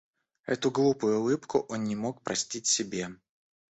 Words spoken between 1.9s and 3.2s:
мог простить себе.